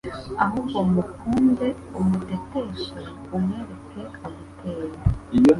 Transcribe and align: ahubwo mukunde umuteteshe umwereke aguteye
ahubwo 0.45 0.77
mukunde 0.93 1.67
umuteteshe 1.99 2.99
umwereke 3.35 4.01
aguteye 4.25 4.97